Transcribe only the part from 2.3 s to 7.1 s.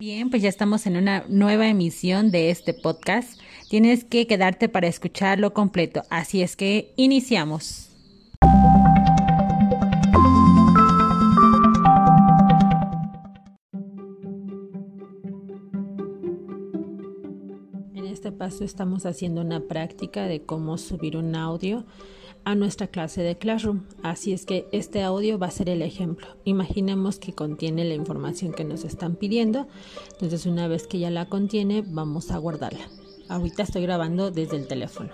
de este podcast. Tienes que quedarte para escucharlo completo, así es que